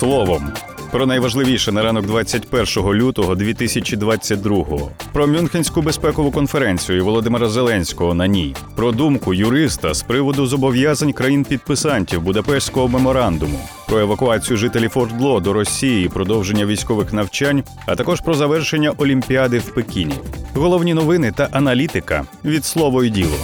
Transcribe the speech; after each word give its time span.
словом. 0.00 0.52
Про 0.90 1.06
найважливіше 1.06 1.72
на 1.72 1.82
ранок 1.82 2.06
21 2.06 2.92
лютого 2.92 3.34
2022-го. 3.34 4.90
Про 5.12 5.26
Мюнхенську 5.26 5.82
безпекову 5.82 6.30
конференцію 6.30 7.04
Володимира 7.04 7.48
Зеленського 7.48 8.14
на 8.14 8.26
ній, 8.26 8.56
про 8.76 8.92
думку 8.92 9.34
юриста 9.34 9.94
з 9.94 10.02
приводу 10.02 10.46
зобов'язань 10.46 11.12
країн-підписантів 11.12 12.22
Будапештського 12.22 12.88
меморандуму, 12.88 13.58
про 13.88 13.98
евакуацію 13.98 14.56
жителів 14.56 14.92
Ордло 14.94 15.40
до 15.40 15.52
Росії, 15.52 16.08
продовження 16.08 16.66
військових 16.66 17.12
навчань, 17.12 17.62
а 17.86 17.96
також 17.96 18.20
про 18.20 18.34
завершення 18.34 18.92
Олімпіади 18.98 19.58
в 19.58 19.74
Пекіні. 19.74 20.14
Головні 20.54 20.94
новини 20.94 21.32
та 21.36 21.48
аналітика 21.52 22.24
від 22.44 22.64
слово 22.64 23.04
й 23.04 23.10
діло. 23.10 23.36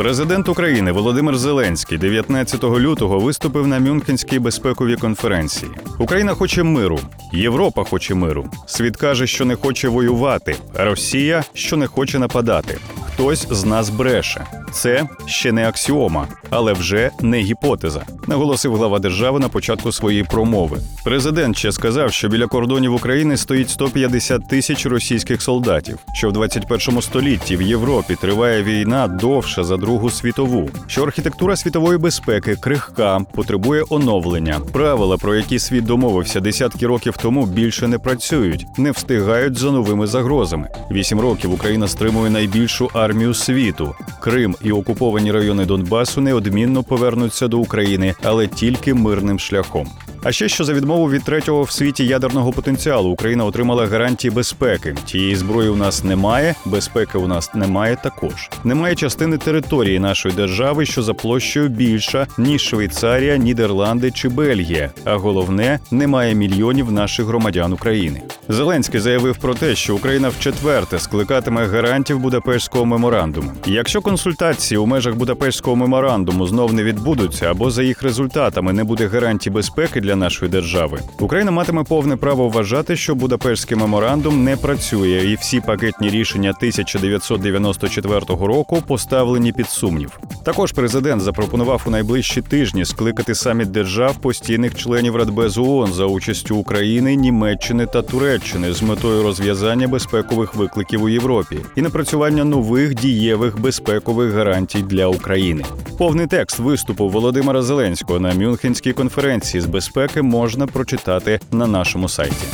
Президент 0.00 0.48
України 0.48 0.92
Володимир 0.92 1.36
Зеленський 1.36 1.98
19 1.98 2.64
лютого 2.64 3.18
виступив 3.18 3.66
на 3.66 3.78
Мюнхенській 3.80 4.38
безпековій 4.38 4.96
конференції. 4.96 5.72
Україна 5.98 6.34
хоче 6.34 6.62
миру, 6.62 7.00
Європа 7.32 7.84
хоче 7.84 8.14
миру. 8.14 8.50
Світ 8.66 8.96
каже, 8.96 9.26
що 9.26 9.44
не 9.44 9.54
хоче 9.54 9.88
воювати, 9.88 10.56
Росія, 10.74 11.44
що 11.54 11.76
не 11.76 11.86
хоче 11.86 12.18
нападати. 12.18 12.78
Хтось 13.06 13.46
з 13.50 13.64
нас 13.64 13.90
бреше. 13.90 14.46
Це 14.72 15.08
ще 15.26 15.52
не 15.52 15.68
аксіома, 15.68 16.28
але 16.50 16.72
вже 16.72 17.10
не 17.20 17.40
гіпотеза, 17.40 18.02
наголосив 18.30 18.76
глава 18.76 18.98
держави 18.98 19.40
на 19.40 19.48
початку 19.48 19.92
своєї 19.92 20.24
промови. 20.24 20.78
Президент 21.04 21.56
ще 21.56 21.72
сказав, 21.72 22.12
що 22.12 22.28
біля 22.28 22.46
кордонів 22.46 22.94
України 22.94 23.36
стоїть 23.36 23.70
150 23.70 24.48
тисяч 24.48 24.86
російських 24.86 25.42
солдатів, 25.42 25.98
що 26.12 26.28
в 26.28 26.32
21 26.32 27.02
столітті 27.02 27.56
в 27.56 27.62
Європі 27.62 28.16
триває 28.20 28.62
війна 28.62 29.08
довша 29.08 29.64
за 29.64 29.76
Другу 29.76 30.10
світову, 30.10 30.70
що 30.86 31.02
архітектура 31.02 31.56
світової 31.56 31.98
безпеки 31.98 32.56
крихка, 32.56 33.20
потребує 33.34 33.84
оновлення. 33.90 34.60
Правила, 34.72 35.16
про 35.16 35.34
які 35.34 35.58
світ 35.58 35.84
домовився 35.84 36.40
десятки 36.40 36.86
років 36.86 37.16
тому, 37.16 37.46
більше 37.46 37.88
не 37.88 37.98
працюють, 37.98 38.66
не 38.78 38.90
встигають 38.90 39.58
за 39.58 39.70
новими 39.70 40.06
загрозами. 40.06 40.68
Вісім 40.90 41.20
років 41.20 41.52
Україна 41.52 41.88
стримує 41.88 42.30
найбільшу 42.30 42.90
армію 42.94 43.34
світу. 43.34 43.94
Крим 44.20 44.56
і 44.62 44.72
окуповані 44.72 45.32
райони 45.32 45.64
Донбасу 45.64 46.20
неодмінно 46.20 46.82
повернуться 46.82 47.48
до 47.48 47.58
України, 47.58 48.14
але 48.24 48.46
тільки 48.46 48.94
мирним 48.94 49.38
шляхом. 49.38 49.88
А 50.22 50.32
ще 50.32 50.48
що 50.48 50.64
за 50.64 50.74
відмову 50.74 51.10
від 51.10 51.24
третього 51.24 51.62
в 51.62 51.70
світі 51.70 52.06
ядерного 52.06 52.52
потенціалу 52.52 53.10
Україна 53.10 53.44
отримала 53.44 53.86
гарантії 53.86 54.30
безпеки. 54.30 54.94
Тієї 55.04 55.36
зброї 55.36 55.68
у 55.68 55.76
нас 55.76 56.04
немає, 56.04 56.54
безпеки 56.64 57.18
у 57.18 57.26
нас 57.26 57.54
немає 57.54 57.96
також. 58.02 58.50
Немає 58.64 58.94
частини 58.94 59.38
території 59.38 59.98
нашої 59.98 60.34
держави, 60.34 60.86
що 60.86 61.02
за 61.02 61.14
площею 61.14 61.68
більша 61.68 62.26
ніж 62.38 62.62
Швейцарія, 62.62 63.36
Нідерланди 63.36 64.10
чи 64.10 64.28
Бельгія. 64.28 64.90
А 65.04 65.16
головне, 65.16 65.80
немає 65.90 66.34
мільйонів 66.34 66.92
наших 66.92 67.26
громадян 67.26 67.72
України. 67.72 68.22
Зеленський 68.48 69.00
заявив 69.00 69.36
про 69.36 69.54
те, 69.54 69.74
що 69.74 69.94
Україна 69.94 70.28
вчетверте 70.28 70.98
скликатиме 70.98 71.66
гарантів 71.66 72.18
Будапештського 72.18 72.84
меморандуму. 72.84 73.52
Якщо 73.66 74.00
консультації 74.00 74.78
у 74.78 74.86
межах 74.86 75.14
Будапештського 75.14 75.76
меморандуму 75.76 76.46
знов 76.46 76.72
не 76.72 76.84
відбудуться 76.84 77.50
або 77.50 77.70
за 77.70 77.82
їх 77.82 78.02
результатами 78.02 78.72
не 78.72 78.84
буде 78.84 79.06
гарантій 79.06 79.50
безпеки 79.50 80.00
для 80.00 80.09
нашої 80.16 80.50
держави, 80.50 81.00
Україна 81.18 81.50
матиме 81.50 81.84
повне 81.84 82.16
право 82.16 82.48
вважати, 82.48 82.96
що 82.96 83.14
Будапештський 83.14 83.76
меморандум 83.76 84.44
не 84.44 84.56
працює, 84.56 85.22
і 85.26 85.34
всі 85.34 85.60
пакетні 85.60 86.10
рішення 86.10 86.50
1994 86.50 88.20
року 88.28 88.82
поставлені 88.86 89.52
під 89.52 89.68
сумнів. 89.68 90.20
Також 90.44 90.72
президент 90.72 91.22
запропонував 91.22 91.82
у 91.86 91.90
найближчі 91.90 92.42
тижні 92.42 92.84
скликати 92.84 93.34
саміт 93.34 93.70
держав 93.70 94.16
постійних 94.16 94.74
членів 94.74 95.16
Радбезу 95.16 95.64
ООН 95.66 95.92
за 95.92 96.04
участю 96.04 96.56
України, 96.56 97.14
Німеччини 97.14 97.86
та 97.86 98.02
Туреччини 98.02 98.72
з 98.72 98.82
метою 98.82 99.22
розв'язання 99.22 99.88
безпекових 99.88 100.54
викликів 100.54 101.02
у 101.02 101.08
Європі 101.08 101.56
і 101.76 101.82
напрацювання 101.82 102.44
нових 102.44 102.94
дієвих 102.94 103.60
безпекових 103.60 104.32
гарантій 104.32 104.82
для 104.82 105.06
України. 105.06 105.64
Повний 105.98 106.26
текст 106.26 106.58
виступу 106.58 107.08
Володимира 107.08 107.62
Зеленського 107.62 108.20
на 108.20 108.34
Мюнхенській 108.34 108.92
конференції 108.92 109.60
з 109.60 109.66
безпеки 109.66 109.99
можна 110.22 110.66
прочитати 110.66 111.40
на 111.52 111.66
нашому 111.66 112.08
сайті. 112.08 112.46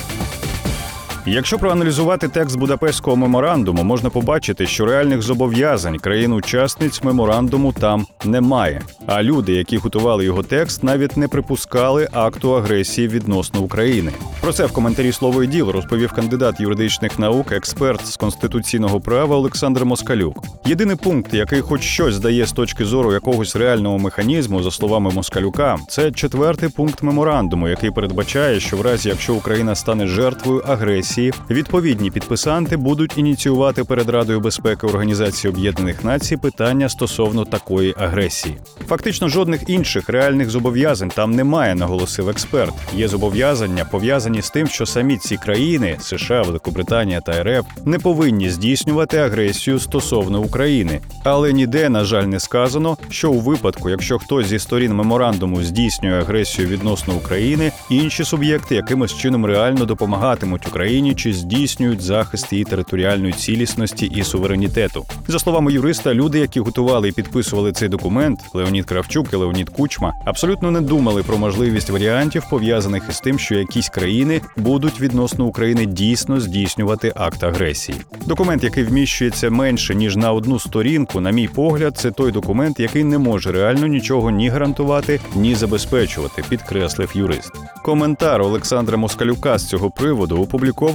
Якщо 1.29 1.59
проаналізувати 1.59 2.29
текст 2.29 2.59
Будапештського 2.59 3.17
меморандуму, 3.17 3.83
можна 3.83 4.11
побачити, 4.11 4.67
що 4.67 4.87
реальних 4.87 5.23
зобов'язань 5.23 5.99
країн-учасниць 5.99 7.03
меморандуму 7.03 7.73
там 7.73 8.07
немає. 8.25 8.83
А 9.07 9.23
люди, 9.23 9.53
які 9.53 9.77
готували 9.77 10.25
його 10.25 10.43
текст, 10.43 10.83
навіть 10.83 11.17
не 11.17 11.29
припускали 11.29 12.09
акту 12.13 12.57
агресії 12.57 13.09
відносно 13.09 13.61
України. 13.61 14.13
Про 14.41 14.53
це 14.53 14.67
в 14.67 14.73
коментарі 14.73 15.13
слово 15.13 15.43
і 15.43 15.47
діло 15.47 15.73
розповів 15.73 16.13
кандидат 16.13 16.61
юридичних 16.61 17.19
наук, 17.19 17.53
експерт 17.53 18.07
з 18.07 18.17
конституційного 18.17 19.01
права 19.01 19.37
Олександр 19.37 19.85
Москалюк. 19.85 20.45
Єдиний 20.67 20.97
пункт, 20.97 21.35
який 21.35 21.61
хоч 21.61 21.83
щось 21.83 22.19
дає 22.19 22.47
з 22.47 22.53
точки 22.53 22.85
зору 22.85 23.13
якогось 23.13 23.57
реального 23.57 23.99
механізму, 23.99 24.63
за 24.63 24.71
словами 24.71 25.11
Москалюка, 25.11 25.79
це 25.89 26.13
четвертий 26.13 26.69
пункт 26.69 27.03
меморандуму, 27.03 27.69
який 27.69 27.91
передбачає, 27.91 28.61
що 28.61 28.77
в 28.77 28.81
разі 28.81 29.09
якщо 29.09 29.35
Україна 29.35 29.75
стане 29.75 30.07
жертвою 30.07 30.65
агресії. 30.67 31.16
Відповідні 31.51 32.11
підписанти 32.11 32.77
будуть 32.77 33.19
ініціювати 33.19 33.85
перед 33.85 34.11
Радою 34.11 34.41
безпеки 34.41 34.87
Організації 34.87 35.53
Об'єднаних 35.53 36.05
Націй 36.05 36.37
питання 36.37 36.89
стосовно 36.89 37.45
такої 37.45 37.95
агресії. 37.99 38.57
Фактично, 38.87 39.29
жодних 39.29 39.71
інших 39.71 40.09
реальних 40.09 40.51
зобов'язань 40.51 41.09
там 41.09 41.31
немає, 41.31 41.75
наголосив 41.75 42.29
експерт. 42.29 42.75
Є 42.95 43.09
зобов'язання 43.09 43.85
пов'язані 43.85 44.43
з 44.43 44.51
тим, 44.51 44.67
що 44.67 44.87
самі 44.87 45.17
ці 45.17 45.37
країни 45.37 45.97
США, 46.01 46.43
Великобританія 46.43 47.21
та 47.21 47.43
РФ 47.43 47.67
не 47.85 47.99
повинні 47.99 48.51
здійснювати 48.51 49.19
агресію 49.19 49.79
стосовно 49.79 50.41
України. 50.41 51.01
Але 51.25 51.53
ніде, 51.53 51.89
на 51.89 52.05
жаль, 52.05 52.25
не 52.25 52.41
сказано, 52.41 52.97
що 53.11 53.31
у 53.31 53.41
випадку, 53.41 53.91
якщо 53.91 54.19
хтось 54.19 54.47
зі 54.47 54.59
сторін 54.59 54.95
меморандуму 54.95 55.63
здійснює 55.63 56.21
агресію 56.21 56.69
відносно 56.69 57.15
України, 57.15 57.73
інші 57.91 58.25
суб'єкти 58.25 58.75
якимось 58.75 59.17
чином 59.17 59.47
реально 59.47 59.85
допомагатимуть 59.85 60.67
Україні 60.67 61.06
чи 61.15 61.33
здійснюють 61.33 62.01
захист 62.01 62.53
її 62.53 62.65
територіальної 62.65 63.33
цілісності 63.33 64.07
і 64.07 64.23
суверенітету. 64.23 65.05
За 65.29 65.39
словами 65.39 65.73
юриста, 65.73 66.15
люди, 66.15 66.39
які 66.39 66.61
готували 66.61 67.09
і 67.09 67.13
підписували 67.13 67.73
цей 67.73 67.89
документ, 67.89 68.41
Леонід 68.55 68.85
Кравчук 68.85 69.33
і 69.33 69.37
Леонід 69.37 69.69
Кучма, 69.69 70.13
абсолютно 70.25 70.71
не 70.71 70.81
думали 70.81 71.23
про 71.23 71.39
можливість 71.39 71.91
варіантів, 71.91 72.45
пов'язаних 72.51 73.03
із 73.09 73.21
тим, 73.21 73.39
що 73.39 73.55
якісь 73.55 73.89
країни 73.89 74.41
будуть 74.57 75.01
відносно 75.01 75.45
України 75.45 75.87
дійсно 75.87 76.41
здійснювати 76.41 77.13
акт 77.17 77.45
агресії. 77.45 77.99
Документ, 78.27 78.65
який 78.65 78.85
вміщується 78.85 79.51
менше 79.51 79.95
ніж 79.95 80.17
на 80.17 80.33
одну 80.33 80.59
сторінку, 80.59 81.21
на 81.21 81.31
мій 81.31 81.49
погляд, 81.49 81.97
це 81.97 82.11
той 82.11 82.33
документ, 82.33 82.81
який 82.81 83.05
не 83.05 83.19
може 83.19 83.53
реально 83.53 83.87
нічого 83.87 84.31
ні 84.31 84.49
гарантувати, 84.49 85.21
ні 85.35 85.55
забезпечувати, 85.55 86.43
підкреслив 86.49 87.11
юрист. 87.15 87.53
Коментар 87.85 88.43
Олександра 88.43 88.97
Москалюка 88.97 89.59
з 89.59 89.69
цього 89.69 89.91
приводу 89.91 90.41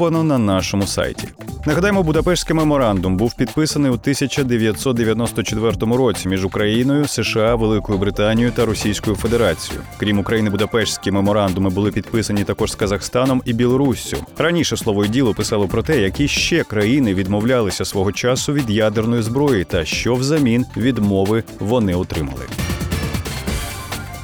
опубліковано 0.01 0.23
на 0.23 0.37
нашому 0.37 0.87
сайті. 0.87 1.27
Нагадаємо, 1.65 2.03
Будапештський 2.03 2.55
меморандум 2.55 3.17
був 3.17 3.33
підписаний 3.33 3.91
у 3.91 3.93
1994 3.93 5.71
році 5.97 6.29
між 6.29 6.45
Україною, 6.45 7.07
США, 7.07 7.55
Великою 7.55 7.99
Британією 7.99 8.51
та 8.51 8.65
Російською 8.65 9.15
Федерацією. 9.15 9.83
Крім 9.97 10.19
України, 10.19 10.49
Будапештські 10.49 11.11
меморандуми 11.11 11.69
були 11.69 11.91
підписані 11.91 12.43
також 12.43 12.71
з 12.71 12.75
Казахстаном 12.75 13.41
і 13.45 13.53
Білоруссю. 13.53 14.17
Раніше 14.37 14.77
слово 14.77 15.05
й 15.05 15.09
діло 15.09 15.33
писало 15.33 15.67
про 15.67 15.83
те, 15.83 16.01
які 16.01 16.27
ще 16.27 16.63
країни 16.63 17.13
відмовлялися 17.13 17.85
свого 17.85 18.11
часу 18.11 18.53
від 18.53 18.69
ядерної 18.69 19.21
зброї, 19.21 19.63
та 19.63 19.85
що 19.85 20.15
взамін 20.15 20.65
відмови 20.77 21.43
вони 21.59 21.95
отримали. 21.95 22.45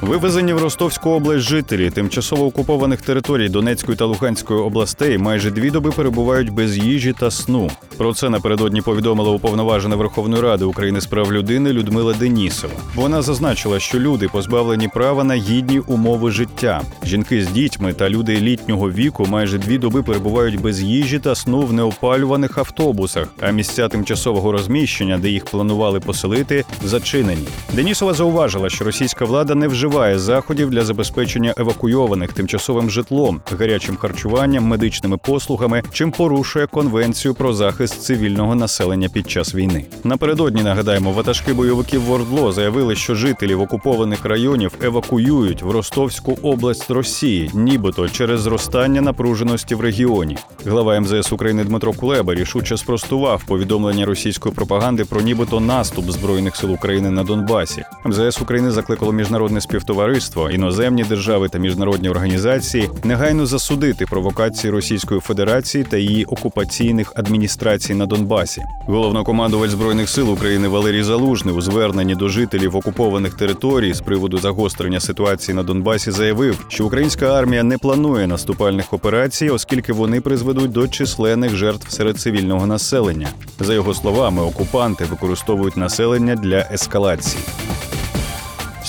Вивезені 0.02 0.52
в 0.52 0.58
Ростовську 0.58 1.10
область 1.10 1.44
жителі 1.44 1.90
тимчасово 1.90 2.46
окупованих 2.46 3.02
територій 3.02 3.48
Донецької 3.48 3.98
та 3.98 4.04
Луганської 4.04 4.60
областей 4.60 5.18
майже 5.18 5.50
дві 5.50 5.70
доби 5.70 5.90
перебувають 5.90 6.50
без 6.50 6.76
їжі 6.76 7.14
та 7.18 7.30
сну. 7.30 7.70
Про 7.96 8.14
це 8.14 8.28
напередодні 8.30 8.82
повідомила 8.82 9.30
уповноважена 9.30 9.96
Верховної 9.96 10.42
Ради 10.42 10.64
України 10.64 11.00
з 11.00 11.06
прав 11.06 11.32
людини 11.32 11.72
Людмила 11.72 12.14
Денісова. 12.14 12.72
Вона 12.94 13.22
зазначила, 13.22 13.78
що 13.80 13.98
люди 13.98 14.28
позбавлені 14.28 14.88
права 14.88 15.24
на 15.24 15.34
гідні 15.34 15.78
умови 15.78 16.30
життя. 16.30 16.82
Жінки 17.04 17.42
з 17.42 17.48
дітьми 17.48 17.92
та 17.92 18.10
люди 18.10 18.40
літнього 18.40 18.90
віку 18.90 19.26
майже 19.26 19.58
дві 19.58 19.78
доби 19.78 20.02
перебувають 20.02 20.60
без 20.60 20.82
їжі 20.82 21.18
та 21.18 21.34
сну 21.34 21.60
в 21.60 21.72
неопалюваних 21.72 22.58
автобусах, 22.58 23.28
а 23.40 23.50
місця 23.50 23.88
тимчасового 23.88 24.52
розміщення, 24.52 25.18
де 25.18 25.30
їх 25.30 25.44
планували 25.44 26.00
поселити, 26.00 26.64
зачинені. 26.84 27.48
Денісова 27.72 28.14
зауважила, 28.14 28.70
що 28.70 28.84
російська 28.84 29.24
влада 29.24 29.54
не 29.54 29.68
вживає 29.68 29.87
вживає 29.88 30.18
заходів 30.18 30.70
для 30.70 30.84
забезпечення 30.84 31.54
евакуйованих 31.56 32.32
тимчасовим 32.32 32.90
житлом, 32.90 33.40
гарячим 33.58 33.96
харчуванням, 33.96 34.64
медичними 34.64 35.16
послугами, 35.16 35.82
чим 35.92 36.10
порушує 36.10 36.66
конвенцію 36.66 37.34
про 37.34 37.52
захист 37.52 38.02
цивільного 38.02 38.54
населення 38.54 39.08
під 39.08 39.30
час 39.30 39.54
війни. 39.54 39.84
Напередодні 40.04 40.62
нагадаємо, 40.62 41.12
ватажки 41.12 41.52
бойовиків 41.52 42.02
в 42.02 42.12
Ордло 42.12 42.52
заявили, 42.52 42.96
що 42.96 43.14
жителів 43.14 43.60
окупованих 43.60 44.24
районів 44.24 44.72
евакуюють 44.82 45.62
в 45.62 45.70
Ростовську 45.70 46.38
область 46.42 46.90
Росії, 46.90 47.50
нібито 47.54 48.08
через 48.08 48.40
зростання 48.40 49.00
напруженості 49.00 49.74
в 49.74 49.80
регіоні. 49.80 50.36
Глава 50.66 51.00
МЗС 51.00 51.32
України 51.32 51.64
Дмитро 51.64 51.92
Кулеба 51.92 52.34
рішуче 52.34 52.76
спростував 52.76 53.44
повідомлення 53.44 54.06
російської 54.06 54.54
пропаганди 54.54 55.04
про 55.04 55.20
нібито 55.20 55.60
наступ 55.60 56.10
збройних 56.10 56.56
сил 56.56 56.72
України 56.72 57.10
на 57.10 57.24
Донбасі. 57.24 57.84
МЗС 58.04 58.42
України 58.42 58.70
закликало 58.70 59.12
міжнародне 59.12 59.60
співтовариство, 59.78 60.50
іноземні 60.50 61.04
держави 61.04 61.48
та 61.48 61.58
міжнародні 61.58 62.08
організації 62.08 62.90
негайно 63.04 63.46
засудити 63.46 64.06
провокації 64.06 64.70
Російської 64.70 65.20
Федерації 65.20 65.84
та 65.84 65.96
її 65.96 66.24
окупаційних 66.24 67.12
адміністрацій 67.16 67.94
на 67.94 68.06
Донбасі. 68.06 68.62
Головнокомандувач 68.86 69.70
збройних 69.70 70.08
сил 70.08 70.32
України 70.32 70.68
Валерій 70.68 71.02
Залужний 71.02 71.54
у 71.54 71.60
зверненні 71.60 72.14
до 72.14 72.28
жителів 72.28 72.76
окупованих 72.76 73.34
територій 73.34 73.94
з 73.94 74.00
приводу 74.00 74.38
загострення 74.38 75.00
ситуації 75.00 75.54
на 75.54 75.62
Донбасі 75.62 76.10
заявив, 76.10 76.64
що 76.68 76.86
українська 76.86 77.38
армія 77.38 77.62
не 77.62 77.78
планує 77.78 78.26
наступальних 78.26 78.92
операцій, 78.92 79.50
оскільки 79.50 79.92
вони 79.92 80.20
призведуть 80.20 80.72
до 80.72 80.88
численних 80.88 81.56
жертв 81.56 81.90
серед 81.90 82.18
цивільного 82.20 82.66
населення. 82.66 83.28
За 83.60 83.74
його 83.74 83.94
словами, 83.94 84.42
окупанти 84.42 85.04
використовують 85.04 85.76
населення 85.76 86.34
для 86.36 86.58
ескалації. 86.72 87.42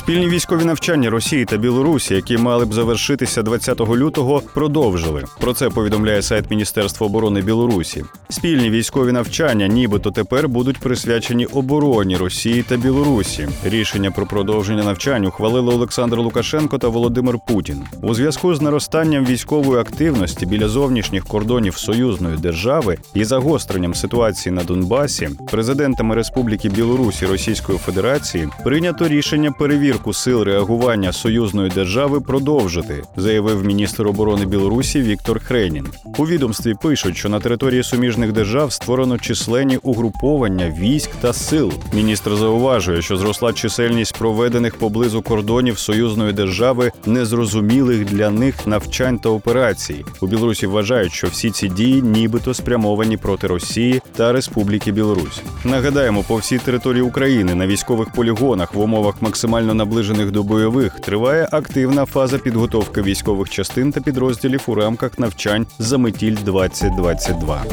Спільні 0.09 0.27
військові 0.29 0.65
навчання 0.65 1.09
Росії 1.09 1.45
та 1.45 1.57
Білорусі, 1.57 2.15
які 2.15 2.37
мали 2.37 2.65
б 2.65 2.73
завершитися 2.73 3.41
20 3.41 3.79
лютого, 3.79 4.41
продовжили. 4.53 5.23
Про 5.39 5.53
це 5.53 5.69
повідомляє 5.69 6.21
сайт 6.21 6.49
Міністерства 6.49 7.07
оборони 7.07 7.41
Білорусі. 7.41 8.03
Спільні 8.29 8.69
військові 8.69 9.11
навчання, 9.11 9.67
нібито 9.67 10.11
тепер 10.11 10.49
будуть 10.49 10.77
присвячені 10.77 11.45
обороні 11.45 12.17
Росії 12.17 12.63
та 12.63 12.77
Білорусі. 12.77 13.47
Рішення 13.63 14.11
про 14.11 14.25
продовження 14.25 14.83
навчань 14.83 15.25
ухвалили 15.25 15.73
Олександр 15.73 16.19
Лукашенко 16.19 16.77
та 16.77 16.87
Володимир 16.87 17.39
Путін. 17.47 17.83
У 18.01 18.13
зв'язку 18.13 18.55
з 18.55 18.61
наростанням 18.61 19.25
військової 19.25 19.81
активності 19.81 20.45
біля 20.45 20.67
зовнішніх 20.67 21.25
кордонів 21.25 21.77
союзної 21.77 22.37
держави 22.37 22.97
і 23.13 23.23
загостренням 23.23 23.93
ситуації 23.93 24.55
на 24.55 24.63
Донбасі, 24.63 25.29
президентами 25.51 26.15
Республіки 26.15 26.69
Білорусі 26.69 27.25
Російської 27.25 27.77
Федерації 27.77 28.47
прийнято 28.63 29.07
рішення 29.07 29.51
перевірку 29.99 30.13
сил 30.13 30.43
реагування 30.43 31.13
союзної 31.13 31.69
держави 31.69 32.21
продовжити, 32.21 33.03
заявив 33.17 33.65
міністр 33.65 34.07
оборони 34.07 34.45
Білорусі 34.45 35.01
Віктор 35.01 35.39
Хренін. 35.39 35.87
У 36.17 36.27
відомстві 36.27 36.73
пишуть, 36.81 37.17
що 37.17 37.29
на 37.29 37.39
території 37.39 37.83
суміжних 37.83 38.31
держав 38.31 38.71
створено 38.71 39.17
численні 39.17 39.77
угруповання 39.77 40.75
військ 40.79 41.09
та 41.21 41.33
сил. 41.33 41.73
Міністр 41.93 42.35
зауважує, 42.35 43.01
що 43.01 43.17
зросла 43.17 43.53
чисельність 43.53 44.17
проведених 44.17 44.75
поблизу 44.75 45.21
кордонів 45.21 45.79
союзної 45.79 46.33
держави 46.33 46.91
незрозумілих 47.05 48.05
для 48.05 48.29
них 48.29 48.67
навчань 48.67 49.19
та 49.19 49.29
операцій. 49.29 50.05
У 50.21 50.27
Білорусі 50.27 50.67
вважають, 50.67 51.13
що 51.13 51.27
всі 51.27 51.51
ці 51.51 51.67
дії 51.69 52.01
нібито 52.01 52.53
спрямовані 52.53 53.17
проти 53.17 53.47
Росії 53.47 54.01
та 54.15 54.31
Республіки 54.31 54.91
Білорусь. 54.91 55.41
Нагадаємо, 55.63 56.23
по 56.23 56.35
всій 56.35 56.57
території 56.57 57.01
України 57.01 57.55
на 57.55 57.67
військових 57.67 58.11
полігонах 58.11 58.73
в 58.73 58.79
умовах 58.79 59.21
максимально 59.21 59.73
наближених 59.89 60.31
до 60.31 60.43
бойових 60.43 60.99
триває 60.99 61.49
активна 61.51 62.05
фаза 62.05 62.37
підготовки 62.37 63.01
військових 63.01 63.49
частин 63.49 63.91
та 63.91 64.01
підрозділів 64.01 64.63
у 64.67 64.75
рамках 64.75 65.19
навчань 65.19 65.67
за 65.79 65.97
метіль 65.97 66.35
2022 66.45 67.65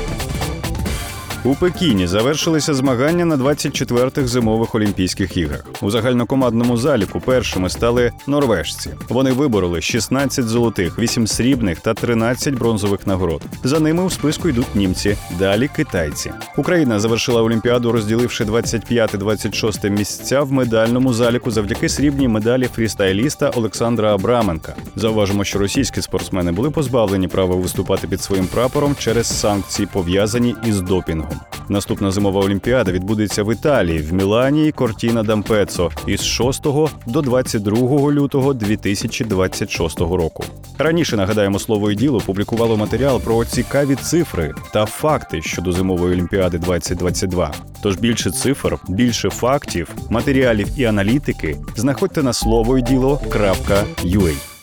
у 1.46 1.54
Пекіні 1.54 2.06
завершилися 2.06 2.74
змагання 2.74 3.24
на 3.24 3.36
24-х 3.36 4.28
зимових 4.28 4.74
Олімпійських 4.74 5.36
іграх. 5.36 5.64
У 5.80 5.90
загальнокомандному 5.90 6.76
заліку 6.76 7.20
першими 7.20 7.70
стали 7.70 8.12
норвежці. 8.26 8.90
Вони 9.08 9.32
вибороли 9.32 9.80
16 9.80 10.44
золотих, 10.44 10.98
8 10.98 11.26
срібних 11.26 11.80
та 11.80 11.94
13 11.94 12.54
бронзових 12.54 13.06
нагород. 13.06 13.42
За 13.64 13.80
ними 13.80 14.02
у 14.02 14.10
списку 14.10 14.48
йдуть 14.48 14.74
німці. 14.74 15.16
Далі 15.38 15.68
китайці. 15.76 16.32
Україна 16.56 17.00
завершила 17.00 17.42
Олімпіаду, 17.42 17.92
розділивши 17.92 18.44
25-26 18.44 19.90
місця 19.90 20.42
в 20.42 20.52
медальному 20.52 21.12
заліку 21.12 21.50
завдяки 21.50 21.88
срібній 21.88 22.28
медалі 22.28 22.68
фрістайліста 22.74 23.50
Олександра 23.50 24.14
Абраменка. 24.14 24.74
Зауважимо, 24.96 25.44
що 25.44 25.58
російські 25.58 26.02
спортсмени 26.02 26.52
були 26.52 26.70
позбавлені 26.70 27.28
права 27.28 27.56
виступати 27.56 28.08
під 28.08 28.22
своїм 28.22 28.46
прапором 28.46 28.96
через 28.98 29.40
санкції, 29.40 29.88
пов'язані 29.92 30.54
із 30.66 30.80
допінгом. 30.80 31.35
Наступна 31.68 32.10
зимова 32.10 32.40
олімпіада 32.40 32.92
відбудеться 32.92 33.42
в 33.42 33.52
Італії 33.52 33.98
в 33.98 34.12
Мілані 34.12 34.72
Кортіна 34.72 35.22
Дампецо 35.22 35.90
із 36.06 36.24
6 36.24 36.62
до 37.06 37.22
22 37.22 38.12
лютого 38.12 38.54
2026 38.54 40.00
року. 40.00 40.44
Раніше 40.78 41.16
нагадаємо 41.16 41.58
слово 41.58 41.90
і 41.90 41.94
діло 41.94 42.20
публікувало 42.26 42.76
матеріал 42.76 43.20
про 43.20 43.44
цікаві 43.44 43.94
цифри 43.94 44.54
та 44.72 44.86
факти 44.86 45.42
щодо 45.42 45.72
зимової 45.72 46.12
олімпіади 46.14 46.58
2022. 46.58 47.52
Тож 47.82 47.96
більше 47.96 48.30
цифр, 48.30 48.78
більше 48.88 49.30
фактів, 49.30 49.94
матеріалів 50.10 50.68
і 50.76 50.84
аналітики 50.84 51.56
знаходьте 51.76 52.22
на 52.22 52.32
слово 52.32 52.78
і 52.78 52.82
діло.ua. 52.82 54.55